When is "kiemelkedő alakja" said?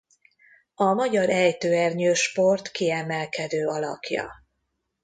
2.71-4.31